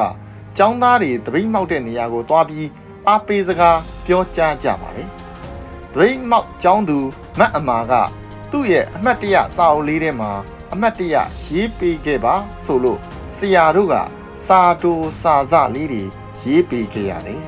[0.57, 2.67] ကျောင်းသားတွေတပိတ်မှောက်တဲ့နေရာကိုတွားပြီး
[3.07, 5.09] အားပေးစကားပြောကြားကြပါတယ်။
[5.93, 6.99] တပိတ်မှောက်ကျောင်းသူ
[7.39, 7.93] မတ်အမာက
[8.51, 10.31] သူ့ရဲ့အမှတ်တရစာအုပ်လေးထဲမှာ
[10.73, 11.15] အမှတ်တရ
[11.45, 12.99] ရေးပေးခဲ့ပါဆိုလို့
[13.37, 13.95] ဆရာတို့က
[14.47, 16.03] စာတူစာစလေးတွေ
[16.43, 17.43] ရေးပေးခဲ့ရတယ်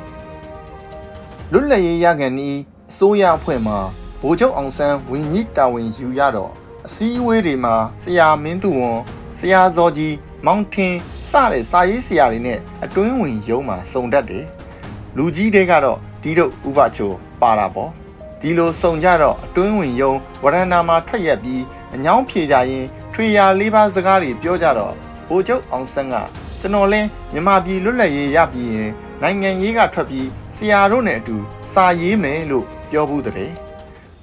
[1.52, 2.50] ။လွတ်လပ်ရေးရကန်ဤ
[2.90, 3.80] အစိုးရအဖွဲ့မှာ
[4.22, 6.52] ဗိုလ်ချုပ်အောင်ဆန်းဝင်းကြီးတာဝန်ယူရတော့
[6.88, 9.00] အစည်းအဝေးတွေမှာဆရာမင်းသူဝန်
[9.40, 10.98] ဆရာဇော်ကြီးမောင်ထင်း
[11.32, 14.46] စတဲ့စာရေးဆရာတွေနဲ့အတွင်းဝင်ရုံးမှာစုံတတ်တယ်။
[15.18, 17.12] လူကြီးတွေကတော့ဒီတို့ဥပချို
[17.42, 17.92] ပါတာပေါ့။
[18.42, 21.64] ဒီလိုစုံကြတော့အတွင်းဝင်ရုံးဝရဏာမှာထွက်ရက်ပြီး
[21.96, 24.94] အညောင်းဖြေကြရင်ထွေရာလေးပါးစကားတွေပြောကြတော့
[25.28, 26.16] ဗိုလ်ချုပ်အောင်ဆန်းက
[26.62, 27.02] ကျွန်တော်လဲ
[27.34, 31.38] မြန်မာပြည်လွတ်လပ်ရေးရပြီးရင်နိုင်ငံရေးကထွက်ပြီးဆရာတို့နဲ့အတူ
[31.74, 33.52] စာရေးမယ်လို့ပြောဘူးတဲ့။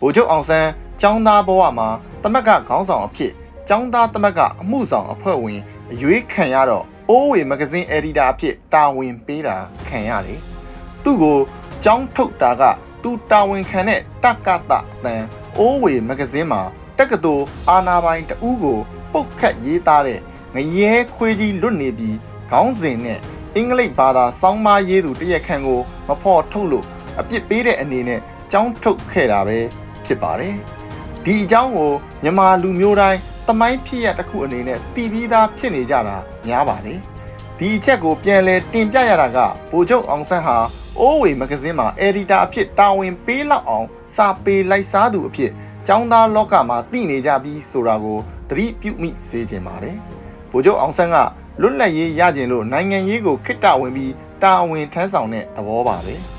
[0.01, 0.69] ဗိုလ်ချုပ်အောင်ဆန်း
[1.01, 1.89] ចောင်းသားဘဝမှာ
[2.23, 3.31] တမက်ကခေါင်းဆောင်အဖြစ်
[3.69, 5.59] ចောင်းသားတမက်ကအမှုဆောင်အဖွဲ့ဝင်
[5.91, 10.39] အရွေးခံရတော့အိုးဝေမဂဇင်းအယ်ဒီတာအဖြစ်တာဝန်ပေးတာခံရတယ်။
[11.03, 11.39] သူ့ကို
[11.85, 12.63] ចောင်းထုတ်တာက
[13.03, 15.23] သူတာဝန်ခံတဲ့တက္ကသအတန်
[15.57, 16.61] အိုးဝေမဂဇင်းမှာ
[16.97, 18.79] တက္ကသိုလ်အာနာပိုင်တဦးကို
[19.13, 20.19] ပုတ်ခတ်ရေးသားတဲ့
[20.55, 22.17] ငရဲခွေးကြီးလွတ်နေပြီး
[22.49, 23.19] ခေါင်းစဉ်နဲ့
[23.55, 26.85] အင်္ဂလိပ်ဘာသာစောင်းမရေးသူတရက်ခန့်ကိုမဖော်ထုတ်လို့
[27.19, 28.19] အပြစ်ပေးတဲ့အနေနဲ့
[28.51, 29.59] ကြောင်းထုတ်ခဲ့တာပဲ
[30.06, 30.54] ဖြစ်ပါတယ်။
[31.24, 31.92] ဒီအကြောင်းကို
[32.22, 36.16] မြန်မာလူမျိုးတိုင်းတမိုင်းဖြစ်ရတစ်ခုအနေနဲ့တည်ပြီးသားဖြစ်နေကြတာ
[36.46, 36.98] များပါတယ်။
[37.58, 39.38] ဒီအချက်ကိုပြန်လဲတင်ပြရတာက
[39.72, 40.56] ဗိုလ်ချုပ်အောင်ဆန်းဟာ
[41.00, 45.50] အိုးဝေမဂဇင်းမှာအယ်ဒီတာအဖြစ်တာဝန်ပေးလောက်အောင်စာပေလိုက်စားသူအဖြစ်
[45.88, 48.18] ចောင်းသားလောကမှာတည်နေကြပြီးဆိုတာကို
[48.50, 49.96] သတိပြုမိစေချင်ပါတယ်။
[50.50, 51.16] ဗိုလ်ချုပ်အောင်ဆန်းက
[51.60, 56.16] လွတ်လပ်ရေးရကျင်လို့နိုင်ငံရေးကိုခစ်တဝင်ပြီးတာဝန်ထမ်းဆောင်တဲ့သဘောပါပဲ။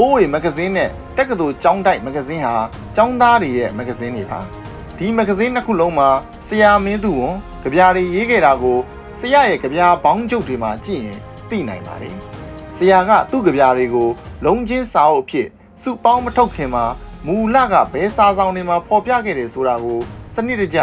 [0.00, 2.54] အိုးဝေမဂဇင်းနဲ့တက္ကသိုလ်ကျောင်းတိုက်မဂဇင်းဟာ
[2.96, 4.40] ကျောင်းသားတွေရဲ့မဂဇင်းတွေပါ။
[4.98, 6.08] ဒီမဂဇင်းနှစ်ခုလုံးမှာ
[6.48, 8.78] ဆရာမင်းသူဝန်ကြပြာတွေရေးခဲ့တာကို
[9.18, 11.18] ဆရာရဲ့ကြပြာဘောင်းကျုပ်တွေမှာကြည့်ရင်
[11.50, 12.14] သိနိုင်ပါတယ်။
[12.76, 14.08] ဆရာကသူ့ကြပြာတွေကို
[14.44, 15.46] လုံးချင်းစာအုပ်အဖြစ်
[15.82, 16.84] စုပေါင်းမထုတ်ခင်မှာ
[17.26, 20.00] မူလကဘဲစာဆောင်တွေမှာဖော်ပြခဲ့တယ်ဆိုတာကို
[20.34, 20.78] စနစ်တကျ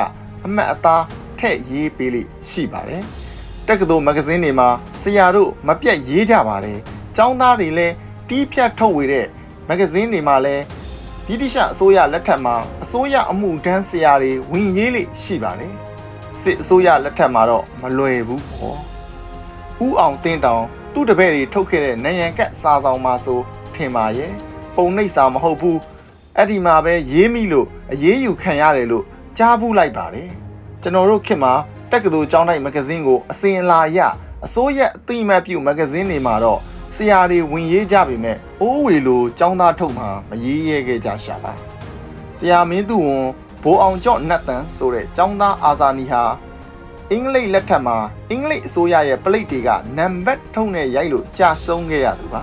[0.45, 1.03] အမှတ်အသား
[1.39, 3.01] ထည့်ရေးပေးလိရှိပါတယ်။
[3.67, 4.69] တက္ကသိုလ်မဂဇင်းတွေမှာ
[5.03, 6.77] ဆရာတို့မပြတ်ရေးကြပါတယ်။
[7.17, 7.93] ကျောင်းသားတွေလည်း
[8.29, 9.27] တီးဖြတ်ထုတ်ဝေတဲ့
[9.67, 10.63] မဂဇင်းတွေမှာလည်း
[11.27, 15.73] ဗြိတိရှအစိုးရလက်ထက်မှာအစိုးရအမှုတန်းဆရာတွေဝင်ရေးလိရှိပါတယ်။
[16.41, 18.79] စစ်အစိုးရလက်ထက်မှာတော့မလွယ်ဘူးပေါ့။
[19.85, 23.39] ဥအောင်တင်းတောင်သူ့တပည့်တွေထုတ်ခဲ့တဲ့နယံကတ်စာဆောင်မှာဆို
[23.75, 24.31] ထင်ပါရဲ့
[24.75, 25.79] ပုံနှိပ်စာမဟုတ်ဘူး
[26.37, 29.05] အဲ့ဒီမှာပဲရေးမိလို့အရေးယူခံရတယ်လို့
[29.37, 30.29] ကြားဘူးလိုက်ပါတယ်
[30.81, 31.53] ကျွန်တော်တို့ခေတ်မှာ
[31.91, 33.99] တက္ကသိုလ်ကျောင်းတိုက်မဂဇင်းကိုအစင်အလာရ
[34.45, 36.59] အစိုးရအသိအမှတ်ပြုမဂဇင်းတွေမှာတော့
[36.95, 41.53] ဆရာတွေဝင်ရေးကြပေမဲ့အိုးဝေလိုကျောင်းသားထုတ်မှာမရေးရဲခဲ့ကြရှာပါ
[42.37, 43.25] ဆရာမင်းသူဝန်
[43.63, 46.23] ဘိုးအောင်ကျော့နတ်တန်ဆိုတဲ့ကျောင်းသားအာဇာနီဟာ
[47.11, 47.97] အင်္ဂလိပ်လက်ထက်မှာ
[48.29, 52.41] အင်္ဂလိပ်အစိုးရရဲ့ပလိတ်တွေကနံပါတ်ထုံးနဲ့ရိုက်လို့ကြာဆုံးခဲ့ရသူပါ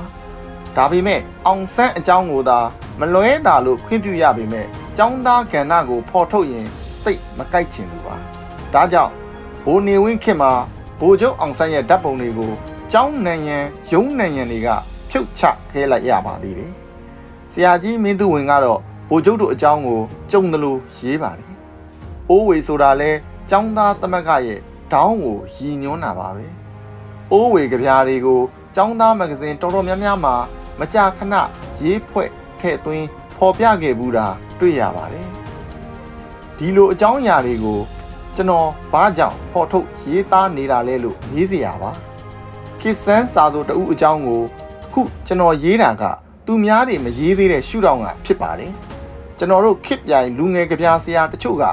[0.77, 2.59] ဒါပေမဲ့အောင်ဆန်းအကြောင်းကိုသာ
[3.01, 6.67] မလွဲတာလို့ခွင့်ပြုရပေမဲ့ကျောင်းသားကဏ္ဍကိုဖော်ထုတ်ရင်
[7.05, 8.17] သိမကြိုက်ချင်ဘူးပါ
[8.75, 9.13] ဒါကြောင့်
[9.65, 10.53] ဘိုးနေဝင်းခင်မှာ
[11.01, 12.53] ဘိုးချုပ်အောင်ဆန်းရဲ့ဓာတ်ပုံတွေကို
[12.95, 13.59] ကျောင်းနံရံ
[13.93, 14.69] ရုံးနံရံတွေက
[15.11, 16.73] ဖြုတ်ချခဲလိုက်ရပါသေးတယ်
[17.53, 20.01] ဆရာကြီးမင်းသူဝင်ကတော့ဘိုးချုပ်တို့အကြောင်းကို
[20.31, 21.51] ကြုံတယ်လို့ရေးပါတယ်
[22.29, 23.11] အိုးဝေဆိုတာလဲ
[23.51, 24.59] ကျောင်းသားသမက်ကရဲ့
[24.93, 26.47] ဒေါင်းကိုရည်ညွှန်းတာပါပဲ
[27.33, 28.41] အိုးဝေကြပြားတွေကို
[28.75, 30.35] ကျောင်းသားမဂ္ဂဇင်းတော်တော်များများမှာ
[30.81, 31.35] မကြာခဏ
[31.83, 32.29] ရေးဖွဲ့
[32.61, 34.27] ထည့်သွင်းဖော်ပြခဲ့ဘူးတာ
[34.61, 35.27] တွေ့ရပါတယ်
[36.59, 37.81] ဒီလိုအကြောင်းအရာတွေကို
[38.37, 41.93] ကျွန်တော်ဘာကြောင့်ဖော်ထုတ်ရေးသားနေတာလဲလို့မေးစရာပါ
[42.85, 44.43] ခေစန်းစာဆိုတဦးအကြောင်းကို
[44.93, 46.03] ခုကျွန်တော်ရေးတာက
[46.47, 48.73] သူများတွေမရေးသေးတဲ့ရှုထောင့်ကဖြစ်ပါတယ်
[49.39, 51.65] ကျွန်တော်တို့ခစ်ပြိုင်လူငယ်ကြပြားဆရာတချို့က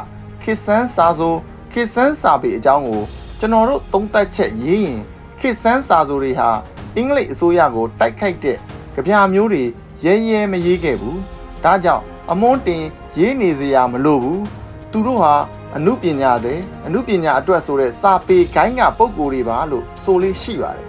[0.43, 1.35] ခေစန်းစာဆို
[1.73, 3.01] ခေစန်းစာပေအကြောင်းကို
[3.39, 4.99] ကျွန်တော်တို့သုံးသပ်ချက်ရေးရင်
[5.39, 6.49] ခေစန်းစာဆိုတွေဟာ
[6.95, 8.57] အင်္ဂလိပ်အစိုးရကိုတိုက်ခိုက်တဲ့
[8.95, 9.63] ကြပြားမျိုးတွေ
[10.05, 11.19] ရဲရဲမရေးခဲ့ဘူး
[11.63, 12.83] ဒါကြောင့်အမွန်းတင်
[13.19, 14.43] ရေးနေစရာမလိုဘူး
[14.91, 15.33] သူတို့ဟာ
[15.75, 20.88] အမှုပညာတဲ့အမှုပညာအတွက်ဆိုတဲ့စာပေခိုင်းကပုံကိုယ်တွေပါလို့ဆိုလေးရှိပါတယ်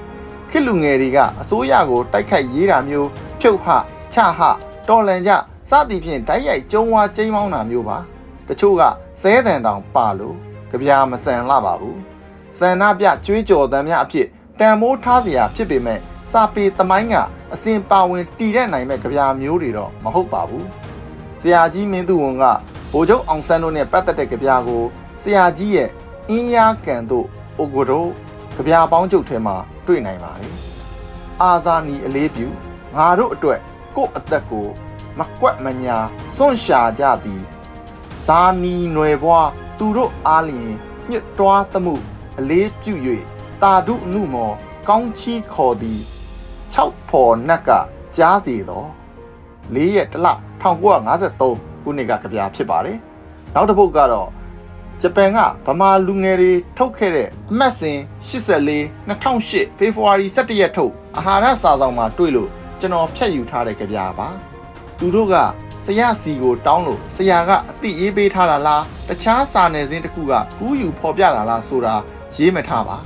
[0.49, 3.09] ခေတ်လူငယ်တွေကအစိုးရကိုတိုက်ခိုက်ရေးတာမျိုး
[3.39, 3.67] ဖြုတ်ဟ
[4.13, 4.39] ချဟ
[4.89, 5.31] တော်လန်ကြ
[5.69, 7.97] စသည်ဖြင့်ဓာတ်ရိုက်ကျုံဝါကျိမ်းမောင်းတာမျိုးပါ
[8.47, 8.83] တချို့က
[9.21, 10.35] စဲတန်တောင်ပါလို့
[10.71, 11.99] ကြပြာမဆန်လာပါဘူး
[12.57, 14.27] ဆန္ဒပြကျွေးကြော်တမ်းများအဖြစ်
[14.59, 15.99] တန်မိုးထားเสียဖြစ်ပေမဲ့
[16.31, 17.15] စာပေသမိုင်းက
[17.53, 20.67] အစဉ်ပါဝင်တည်တဲ့နိုင်မဲ့ကြပြာမျိုးတွေတော့မဟုတ်ပါဘူး
[21.41, 22.43] ဆရာကြီးမင်းသူဝန်က
[22.93, 24.83] ဗိုလ်ချုပ်အောင်ဆန်းတို့နဲ့ပတ်သက်တဲ့ကြပြာကို
[25.23, 25.89] ဆရာကြီးရဲ့
[26.29, 27.27] အင်းယားကန်တို့
[27.59, 28.09] အိုဂိုတို့
[28.55, 29.55] ကြပြာပေါင်းချုပ်ထဲမှာ
[29.90, 30.54] တွေ့နိုင်ပါတယ်
[31.42, 32.46] အာဇာနီအလေးပြု
[32.96, 33.60] ငါတို့အတွက်
[33.96, 34.68] ကို့အသက်ကို
[35.18, 35.98] မကွက်မညာ
[36.36, 37.42] စွန့်ရှာကြသည်
[38.26, 39.48] ဇာနီຫນွယ်ဘွား
[39.78, 40.72] သူတို့အားလျင်
[41.10, 41.94] ညှစ်တွားသမှု
[42.38, 42.94] အလေးပြု၍
[43.62, 44.52] တာဒုနုမော
[44.88, 46.00] ကောင်းချီခေါ်သည်
[46.74, 47.70] 6ဖော်နက်က
[48.16, 48.88] ကြားစီတော့
[49.74, 50.26] ၄ရက်တလ
[51.02, 52.98] 1953ခုနှစ်ကကြပြဖြစ်ပါတယ်
[53.54, 54.28] နောက်တစ်ပုတ်ကတော့
[55.02, 64.28] ဂျပန်ကဗမာလူငယ်တွေထုတ်ခဲ့တဲ့အမှတ်စဉ်84 2008ဖေဖော်ဝါရီ17ရက်ထုတ်အာဟာရစာဆောင်မှာတွေ့လို့ကျွန်တော်ဖြတ်ယူထားတဲ့ကြပြပါ
[64.98, 65.34] သူတို့က
[65.84, 71.94] ဆရာစီကိုတောင်းလို့ဆရာကအတိအေးပေးထားတာလားတခြားစာနယ်ဇင်းတစ်ခုကကူးယူဖော်ပြတာလားဆိုတာ
[72.36, 72.96] ရေးမထားပါ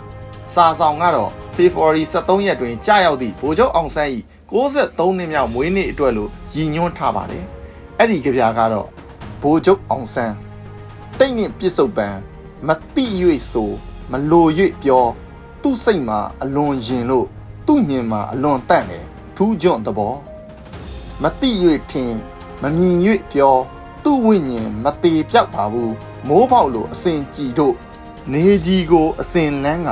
[0.55, 4.11] စာဆောင်ကတော့ဖေဖော်ဝါရီ23ရက်တွင်ကြာရောက်သည့်ဗိုလ်ချုပ်အောင်ဆန်း၏
[4.55, 7.45] 63နှစ်မြောက်မွေးနေ့အတွက်လို့ရည်ညွှန်းထားပါတယ်
[7.99, 8.89] အဲ့ဒီကြပြကတော့
[9.43, 10.35] ဗိုလ်ချုပ်အောင်ဆန်း
[11.19, 12.09] တိတ်နှင့်ပြစ်စုံပံ
[12.67, 13.05] မတိ၍
[13.51, 13.71] ဆို
[14.11, 14.47] မလို၍
[14.83, 15.05] ပြော
[15.63, 17.27] သူ့စိတ်မှာအလွန်ရင်လို့
[17.67, 19.05] သူ့ညင်မှာအလွန်တန့်တယ်
[19.37, 20.15] ထူးကြွန့်သဘော
[21.23, 21.51] မတိ၍
[21.91, 22.13] ထင်
[22.63, 22.97] မမြင်၍
[23.33, 23.57] ပြော
[24.05, 25.95] သူ့ဝိညာဉ်မသေးပြောက်ပါဘူး
[26.29, 27.75] မိုးပေါက်လိုအစဉ်ကြည်တို့
[28.33, 29.91] နေကြီးကိုအစဉ်လန်းက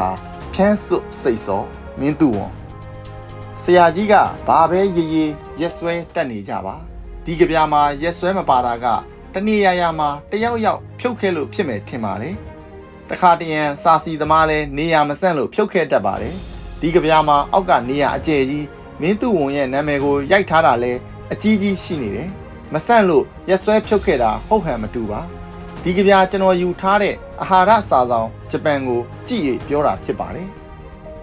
[0.52, 1.62] ဖြန်းစွတ်စိတ်စော
[1.98, 2.52] မင်းသူဝန်
[3.62, 4.14] ဆရာကြီးက
[4.46, 6.74] ဘာပဲရေးရေးရက်ဆွဲတက်နေကြပါ
[7.24, 8.86] ဒီကြပြာမှာရက်ဆွဲမပါတာက
[9.34, 12.34] တနေ့ရရမှာတယောက်ယောက်ဖြုတ်ခဲ့လို့ဖြစ်မယ်ထင်ပါတယ်
[13.10, 16.34] တခါတရံစာစီသမားလဲနေရမဆန့်လို့ဖြုတ်ခဲ့တတ်ပါတယ်
[16.80, 18.66] ဒီကြပြာမှာအောက်ကနေရအကျယ်ကြီး
[19.00, 20.92] မင်းသူဝန်ရဲ့နာမည်ကိုရိုက်ထားတာလဲ
[21.32, 22.28] အကြီးကြီးရှိနေတယ်
[22.72, 25.20] မဆန့်လို့ရက်ဆွဲဖြုတ်ခဲ့တာဟုတ်ဟန်မတူပါ
[25.82, 30.48] ဒီကြပြကျွန်တော်ယူထားတဲ့အာဟာရစာဆောင်ဂျပန်ကိုကြည့်ရပြောတာဖြစ်ပါတယ်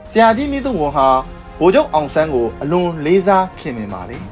[0.10, 1.08] ဆရာကြီးမင်းသူဝန်ဟာ
[1.60, 4.24] ဗိုလ်ချုပ်အောင်ဆန်းကိုအလွန်လေးစားခင်မင်ပါတယ်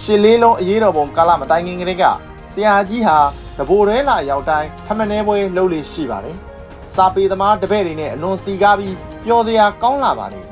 [0.00, 2.04] ရှစ်လေးလုံးအရေးတော်ပုံကာလမတိုင်ခင်ကလေးက
[2.52, 3.18] ဆရာကြီးဟာ
[3.58, 6.36] တဘိုရဲလာရောက်တိုင်းထမနေပွဲလှုပ်လေရှိပါတယ်
[6.94, 10.46] စာပေသမားတပည့်တွေနဲ့အလွန်စီကားပြီးပျော်စရာကောင်းလာပါတယ်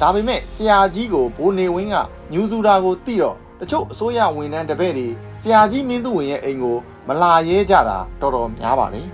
[0.00, 1.96] ဒါပေမဲ့ဆရာကြီးကိုဘိုးနေဝင်းက
[2.32, 5.08] ညူစုတာကိုသိတော့တချို့အစိုးရဝန်ထမ်းတပည့်တွေ
[5.42, 6.76] ဆရာကြီးမင်းသူဝင်ရဲ့အိမ်ကို
[7.08, 9.08] မလာရဲကြတာတော်တော်များပါတယ်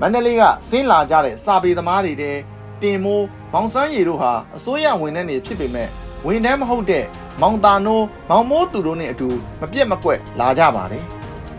[0.00, 2.36] မန္တလေးကဆင်းလာကြတဲ့စာပေသမားတွေတဲ့
[2.82, 5.88] တင်မိုးမောင်စန်းရီတို့ဟာအစိုးရဝန်ထမ်းတွေဖြစ်ပေမဲ့
[6.26, 7.04] ဝန်ထမ်းမဟုတ်တဲ့
[7.42, 9.28] မောင်တာနိုးမောင်မိုးသူတို့နဲ့အတူ
[9.60, 11.04] မပြတ်မကွက်လာကြပါတယ်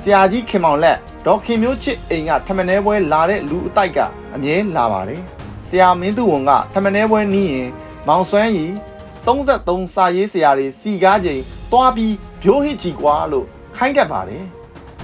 [0.07, 3.99] ဆရာကြီးခင်မောင်လက်ဒေါခင်မျိုးချစ်အိမ်ကထမနေပွဲလာတဲ့လူအတိုက်က
[4.35, 5.21] အမြဲလာပါတယ်
[5.67, 7.69] ဆရာမင်းသူဝန်ကထမနေပွဲနီးရင်
[8.07, 8.65] မောင်စွမ်းရီ
[9.25, 11.41] 33စာရေးဆရာတွေစီကားချိန်
[11.71, 14.43] တွားပြီးဖြိုးဟစ်ချီကွာလို့ခိုင်းတတ်ပါတယ်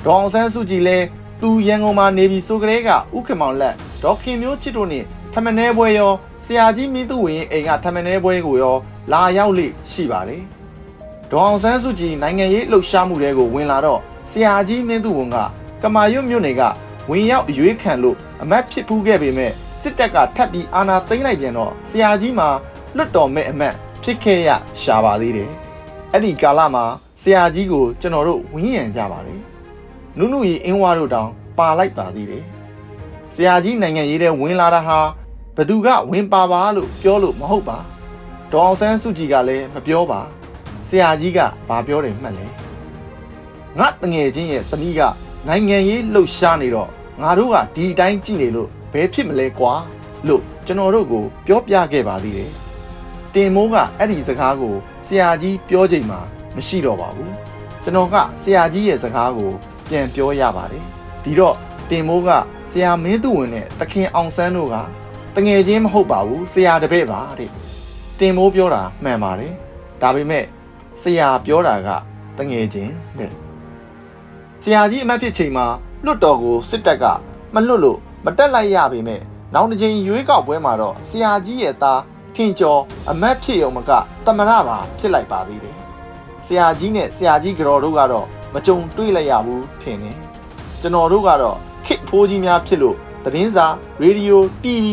[0.05, 1.05] ဒေါအောင်ဆန်းစုကြည်လည်း
[1.41, 6.13] သူရန်ကုန်မှာနေပြီးဆိုကလေးကဥက္ကမောင်လက်ဒေါခင်မျိုးချစ်တို့နဲ့ထမနေပွဲရော
[6.45, 8.77] ဆရာကြီးမင်းသူဝင်အိမ်ကထမနေပွဲကိုရော
[9.11, 10.43] လာရောက်လေရှိပါတယ်
[11.31, 15.37] ဒေါအောင်ဆန်းစုကြည်နိုင်ငံရေးလှုပ်ရှားမှုတွေကိုဝင်လာတော့ ဆရာကြီးမင်းသူဝန်က
[15.81, 16.61] ကမာရွတ်မြို့နယ်က
[17.09, 22.49] ဝင်ရောက်အရွေးခံလို့အမတ်ဖြစ်ပူးခဲ့ပေမဲ့စစ်တပ်ကထပ်ပြီးအာဏာသိမ်းလိုက်ပြန်တော့ဆရာကြီးမှာ
[22.95, 24.49] လွတ်တော်မဲ့အမတ်ဖြစ်ခဲ့ရ
[24.81, 25.49] ရှာပါသေးတယ်
[26.11, 26.83] အဲ့ဒီကာလမှာ
[27.21, 29.35] ဆရာကြီးကိုကျွန်တော်တို့ဝင်းရံကြပါလေ
[30.17, 32.45] နုနုရီအင်းဝါတို့တောင်ပါလိုက်ပါသေးတယ်
[33.35, 34.99] ဆရာကြီးနိုင်ငံရေးတဲ့ဝင်လာတာဟာ
[35.55, 37.77] ဘသူကဝင်ပါပါလို့ပြောလို့မဟုတ်ပါ
[38.51, 40.21] ဒေါအောင်ဆန်းစုကြည်ကလည်းမပြောပါ
[40.89, 41.39] ဆရာကြီးက
[41.69, 42.60] ဘာပြောတယ်မှတ်လဲ
[43.79, 45.01] ငါတငယ်ချင်းရဲ့သမီးက
[45.47, 46.89] နိုင်ငံရေးလှုပ်ရှားနေတော့
[47.21, 49.73] ငါတို့ကဒီတိုင်းကြည့်နေလို့ဘယ်ဖြစ်မလဲကွာ
[50.27, 52.51] လို့ကျွန်တော်တို့ကိုပြောပြခဲ့ပါသေးတယ်
[53.33, 54.75] တင်မိုးကအဲ့ဒီစကားကို
[55.07, 56.19] ဆရာကြီးပြောချိန်မှာ
[56.55, 57.33] မရှိတော့ပါဘူး
[57.83, 59.51] ကျွန်တော်ကဆရာကြီးရဲ့စကားကို
[59.89, 60.83] ပြန်ပြောရပါတယ်
[61.23, 61.55] ဒီတော့
[61.89, 62.29] တင်မိုးက
[62.71, 64.75] ဆရာမင်းသူဝင်နဲ့တခင်အောင်ဆန်းတို့က
[65.35, 67.49] တငယ်ချင်းမဟုတ်ပါဘူးဆရာတပည့်ပါတဲ့
[68.19, 69.53] တင်မိုးပြောတာမှန်ပါတယ်
[70.01, 70.45] ဒါပေမဲ့
[71.01, 71.89] ဆရာပြောတာက
[72.37, 73.31] တငယ်ချင်းတဲ့
[74.63, 75.65] ဆရာကြီးအမတ်ဖြစ်ချိန်မှာ
[76.05, 77.05] လွတ်တော်ကိုစစ်တပ်က
[77.53, 79.21] မလွတ်လို့မတက်လိုက်ရပေမဲ့
[79.53, 82.01] နောက်တစ်ချိန်ရွေးကောက်ပွဲမှာတော့ဆရာကြီးရဲ့သား
[82.35, 83.91] ခင်ကျော်အမတ်ဖြစ်ရုံမက
[84.25, 85.75] တမရပါဖြစ်လိုက်ပါသေးတယ်
[86.47, 90.17] ဆရာကြီးနဲ့ဆရာကြီးကြော်တို့ကတော့မကြုံတွေ့လိုက်ရဘူးထင်တယ်
[90.81, 92.95] ကျွန်တော်တို့ကတော့ခစ်ဖိုးကြီးများဖြစ်လို့
[93.25, 93.67] သတင်းစာ
[94.01, 94.87] ရေဒီယို TV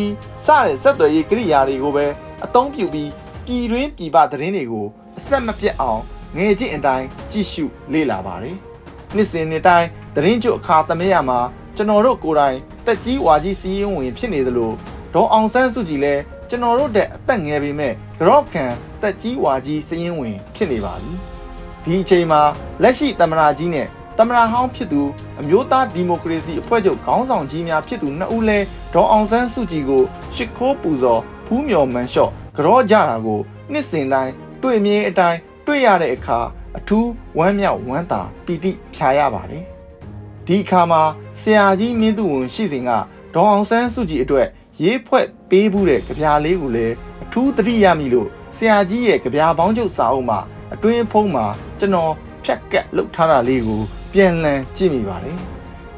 [0.45, 2.05] စတဲ့စက်သွယ်ရေးကိရိယာတွေကိုပဲ
[2.45, 3.11] အသုံးပြုပြီး
[3.45, 4.85] ပြည်တွင်းပြည်ပသတင်းတွေကို
[5.17, 6.01] အဆက်မပြတ်အောင်
[6.37, 8.68] ငယ်ချင်းအတိုင်းကြည့်ရှုလေ့လာပါတယ်
[9.15, 11.39] နှစ်စဉ်နှစ်တိုင်းသတင်းကျွအခါသမယမှာ
[11.75, 14.71] ကျွန်တော်တို့ကိုယ်တိုင်တက်ကြီးဝါကြီးစီးရင်ဝင်ဖြစ်နေသလို
[15.13, 18.65] ဒေါ်အောင်ဆန်းစုကြည်လည်းကျွန်တော်တို့တဲ့အသက်ငယ်ပေမဲ့ကြော့ခံ
[19.01, 21.13] တက်ကြီးဝါကြီးစီးရင်ဝင်ဖြစ်နေပါပြီ
[21.85, 22.41] ဒီအချိန်မှာ
[22.83, 25.01] လက်ရှိသမ္မတကြီးနဲ့တသမရဟောင်းဖြစ်သူ
[25.39, 28.59] အမျိုးသားဒီမိုကရေစီအဖွဲ့ချုပ်ခေါင်းဆောင်ကြီးများဖြစ်သူနှစ်ဦးလဲ
[28.93, 30.03] ဒေါအောင်ဆန်းစုကြည်ကို
[30.35, 33.39] ရှ िख ိုးပူဇော်ဖူးမြော်မန်လျှော့ကြောကြတာကို
[33.71, 36.39] နှစ်စဉ်တိုင်းတွေ့မြင်အတိုင်းတွေ့ရတဲ့အခါ
[36.77, 39.65] အထူးဝမ်းမြောက်ဝမ်းသာပီတိဖြာရပါတယ်
[40.47, 41.01] ဒီအခါမှာ
[41.41, 42.91] ဆရာကြီးမင်းသူဝန်ရှိစဉ်က
[43.33, 44.47] ဒေါအောင်ဆန်းစုကြည်အတွက်
[44.83, 50.39] ရေးဖွဲ့ပေးဘူးတဲ့ကြပြားလေးကိုလည်းအထူးသတိရမိလို့ဆရာကြီးရဲ့ကြပြားပေါင်းချုပ်စာအုပ်မှာ
[50.73, 51.45] အတွင်းဖုံးမှာ
[51.79, 53.81] ကျွန်တော်ဖြတ်ကတ်လှုပ်ထားတာလေးကို
[54.13, 55.37] ပြန်လည်ကြည့်မိပါတယ်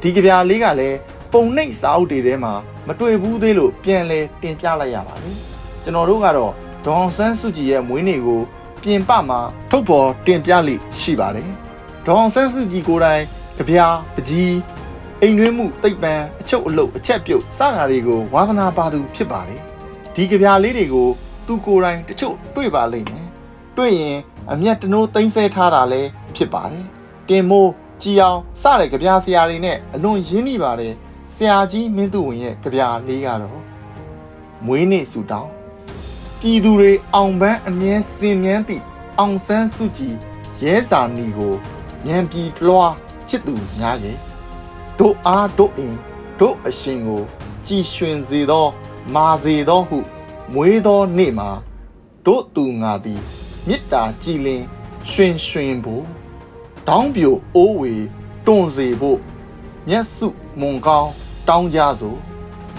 [0.00, 0.98] ဒီကြပြားလေးကလည်း
[1.32, 2.52] ပုံနှိပ်စာအုပ်တွေထဲမှာ
[2.88, 5.36] မတွေ့ဘူးသေးလို့ပြန်လည်တင်ပြလိုက်ရပါတယ်
[5.82, 6.52] ကျွန်တော်တို့ကတော့
[6.84, 8.40] ဒေါအောင်ဆန်းစုကြည်ရဲ့မွေးနေ့ကို
[8.82, 9.40] ပြင်ပမှာ
[9.70, 11.50] ထုတ်ဖော်တင်ပြလိရှိပါတယ်
[12.06, 13.22] ဒေါအောင်ဆန်းစုကြည်ကိုယ်တိုင်
[13.56, 14.56] ကြပြားပကြီး
[15.20, 19.60] အိမ်တွင်းမှုတိတ်ပံအချုပ်အလုတ်အချက်ပြုတ်စတာတွေကိုဝါသနာပါသူဖြစ်ပါတယ်
[20.14, 21.08] ဒီကြပြားလေးတွေကို
[21.46, 23.26] သူကိုယ်တိုင်တချို့တွေ့ပါလိမ့်မယ်
[23.76, 24.18] တွေ့ရင်
[24.52, 26.86] အမျက်တနိုးသိမ့်ဆဲထားတာလည်းဖြစ်ပါတယ်
[27.28, 30.94] တင်မိုးကြည်အောင်စတဲ့ကြပြားဆရာတွေနဲ့အလွန်ရင်းနှီးပါတယ်
[31.34, 33.62] ဆရာကြီးမင်းသူဝင်ရဲ့ကြပြားလေးကတော့
[34.66, 35.50] မွေးနေ့ဆူတောင်း
[36.44, 38.84] ပြည်သူတွေအောင်ပန်းအမြဲစင်မြန်းသည့်
[39.18, 40.14] အောင်ဆန်းစုကြည်
[40.62, 41.54] ရဲစာနီကို
[42.06, 42.94] ဉာဏ်ပြည်လွှား
[43.28, 44.18] ချစ်သူများရဲ့
[44.98, 45.96] တို့အားတို့အင်
[46.40, 47.22] တို့အရှင်ကို
[47.66, 48.66] ကြည်ရွှင်စေသော
[49.14, 49.98] မာစေသောဟု
[50.54, 51.50] မွေးသောနေ့မှာ
[52.26, 53.20] တို့သူငါသည်
[53.66, 54.62] မေတ္တာကြည်လင်
[55.10, 56.04] ရွှင်ရွှင်ဖို့
[56.88, 57.94] တောင်းပြိုအိုးဝေ
[58.46, 59.18] တွန်စေဖို့
[59.88, 60.28] မျက်စု
[60.60, 61.10] မွန်ကောင်း
[61.48, 62.18] တောင်းကြစို့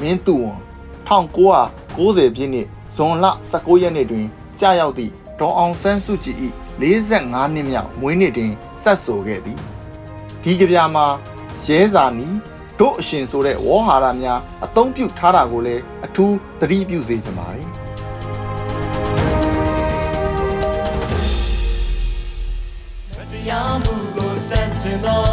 [0.01, 0.59] မင်းသူဝန်
[1.07, 4.25] 1990ပြည့်နှစ် ဇွန်လ19ရက်နေ့တွင်
[4.59, 6.37] ကြာရောက်သည့်ဒေါအောင်ဆန်းစုကြည်၏
[6.81, 8.51] 45နှစ်မြောက်မွေးနေ့တွင်
[8.83, 9.59] ဆက်ဆိုခဲ့သည်
[10.43, 11.05] ဒီကြပြမှာ
[11.65, 12.27] ရဲစာနီ
[12.79, 17.67] တို့အရှင်ဆိုတဲ့ဝေါ်ဟာရများအသုံးပြုထားတာကိုလည်းအထူးသတိပြုစေချင်ပါတယ်
[23.31, 25.23] တရားမှုကိုစန့်ကျင်သော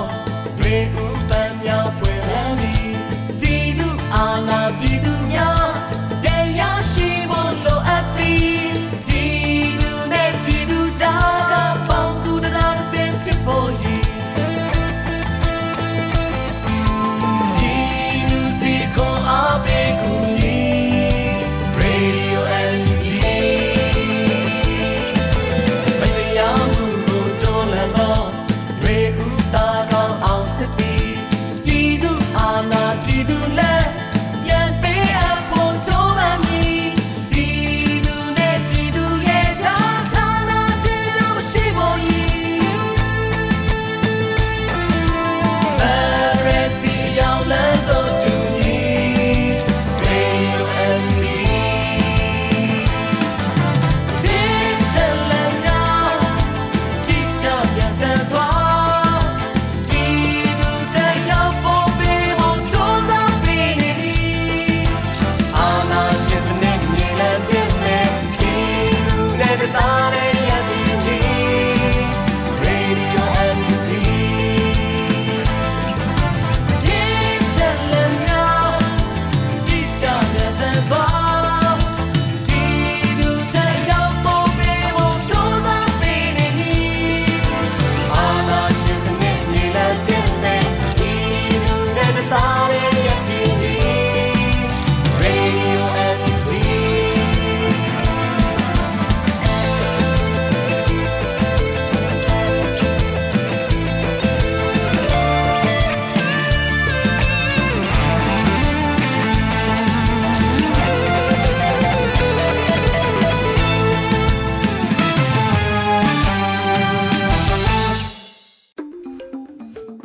[0.60, 1.86] ရေဦးပန်းများ